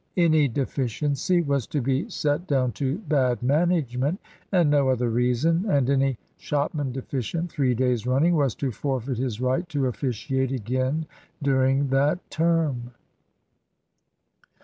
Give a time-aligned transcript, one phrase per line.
[0.17, 4.19] Any deficiency was to be set down to bad management,
[4.51, 9.39] and no other reason; and any shopman deficient three days running was to forfeit his
[9.39, 11.05] right to officiate again
[11.43, 12.93] during that term.